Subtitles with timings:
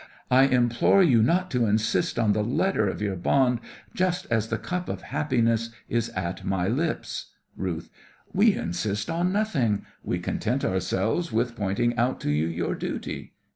[0.31, 3.59] I implore you not to insist on the letter of your bond
[3.93, 7.29] just as the cup of happiness is at my lips!
[7.55, 7.91] RUTH:
[8.33, 13.33] We insist on nothing; we content ourselves with pointing out to you your duty.